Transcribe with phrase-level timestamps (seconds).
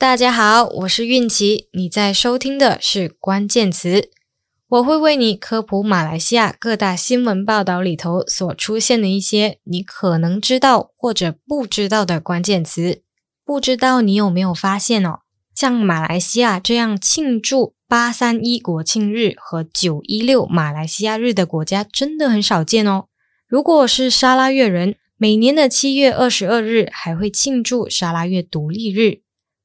[0.00, 4.08] 大家好，我是韵琪，你在收听的是关键词。
[4.66, 13.02] 我会为你科普马来西亚各大新闻报道里头所出现的一些你可能知道或者不知道的关键词。
[13.44, 15.18] 不知道你有没有发现哦？
[15.54, 23.04] 像马来西亚这样庆祝八三一国庆日和九一六马来西亚日的国家真的很少见哦。
[23.46, 29.20] 如果是沙拉越人，每年的七月二十二日还会庆祝沙拉越独立日。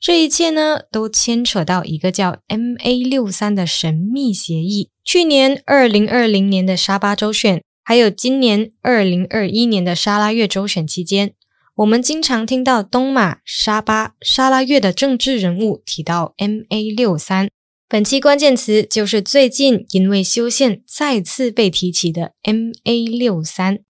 [0.00, 4.88] 这一切呢，都牵扯到一个叫 MA 六三的神秘协议。
[5.04, 11.34] 去年二零二零年的沙巴州选，还有今年二零二一年的沙拉越州选期间，
[11.74, 17.50] 我们经常听到东马、沙巴、沙拉越的政治人物提到 MA 六三。
[17.86, 23.80] 本期关键词就是最近因为修宪再次被提起的 MA 六三。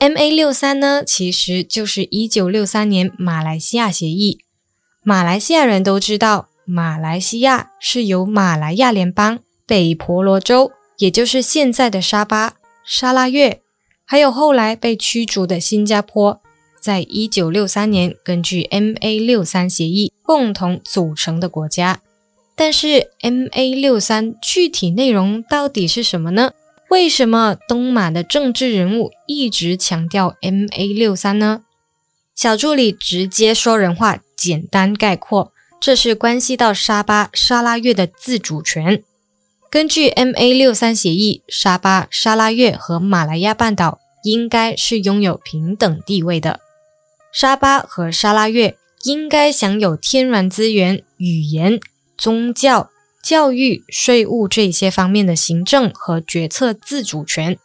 [0.00, 4.38] MA 六三呢，其实就是一九六三年马来西亚协议。
[5.02, 13.60] 马来西亚人都知道，马来西亚是由马来亚联邦、北婆罗洲，也就是现在的沙巴、沙拉越，
[14.04, 16.40] 还有后来被驱逐的新加坡，
[16.80, 22.00] 在一九六三年根据 MA 六三协议共同组成的国家。
[22.54, 26.52] 但是 MA 六三具体内容到底是什么呢？
[26.88, 31.62] 为什么东马的政治人物一直强调 MA 六三呢？
[32.34, 39.02] 小助理直接说人话，简单概括，这是关系到沙巴、沙拉越的自主权。
[39.70, 46.60] 根据 MA 六三协议，沙巴、沙拉越和马来亚半岛应该是拥有平等地位的。
[47.30, 51.78] 沙巴和沙拉越应该享有天然资源、语言、
[52.16, 52.88] 宗教。
[53.28, 57.58] 教育、税务这些方面的行政和决策自主权，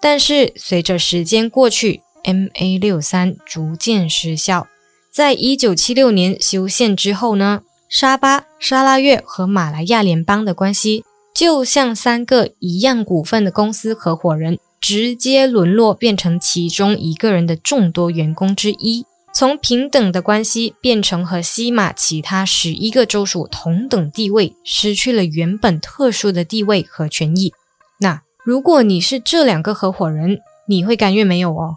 [0.00, 4.68] 但是随着时间过去，MA 六三逐渐失效。
[5.10, 11.02] 在一九七六年修宪之后呢，沙巴、沙拉越和马来亚联邦的关系
[11.34, 19.04] 就像三个一样股份的公司合伙人，直接沦落变成其中一个人的众多员工之一。
[19.34, 27.52] 从平等的关系变成和西马其他十一个州属同等地位，失去了原本特殊的地位和权益。
[27.98, 31.76] 那如果你是这两个合伙人，你会甘愿没有哦？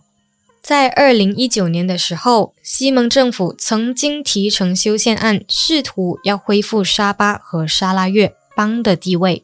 [0.62, 9.44] 在二零一九年的时候，西蒙政府曾经提呈修宪案，试图要恢复沙巴和沙拉越邦的地位，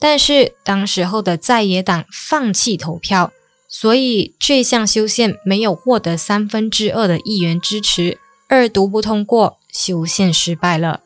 [0.00, 3.30] 但是当时候的在野党放弃投票。
[3.76, 11.00] 所以这项修宪没有获得三分之二的议员支持，二读不通过，修宪失败了。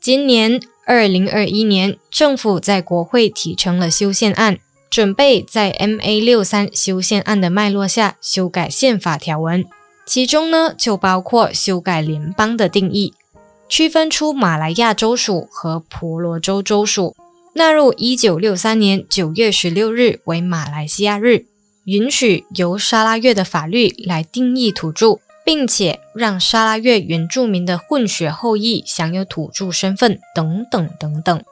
[0.00, 4.58] 今年二零二一年，政府在国会提成了修宪案，
[4.90, 9.64] 准备在 MA 六三修宪案的脉络下修改宪法条文，
[10.04, 13.14] 其中呢就包括修改联邦的定义，
[13.68, 17.14] 区分出马来亚州属和婆罗洲州属，
[17.54, 21.46] 纳入一九六三年九月十六日为马来西亚日。
[21.84, 31.44] 允许由沙拉越的法律来定义土著，并且让沙拉越原住民的混血后裔享有土著身份，等等等等。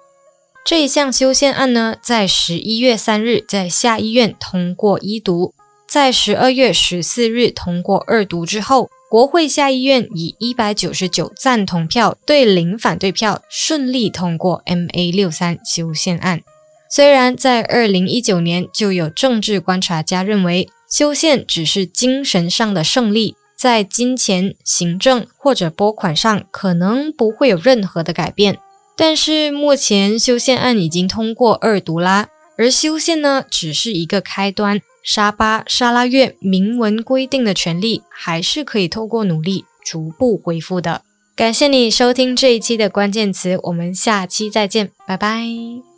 [0.64, 5.54] 这一项修宪案呢，在十一月三日在下议院通过一读，
[5.88, 16.42] 在十二月十四日通过二读之后，国会下议院以一百九十九赞同票对零反对票，顺利通过 MA 六三修宪案。
[16.90, 28.58] 虽然在二零一九年就有政治观察家认为修宪只是精神上的胜利，在金钱、行政或者拨款上可能不会有任何的改变，
[28.96, 41.02] 但是目前修宪案已经通过二读啦，而修宪呢只是一个开端，沙巴、沙拉越明文规定的权利还是可以透过努力逐步恢复的。
[41.36, 45.89] 感谢你收听这一期的关键词，我们下期再见，拜拜。